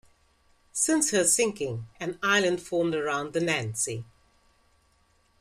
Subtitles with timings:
[0.71, 4.03] Since her sinking, an island formed around the "Nancy".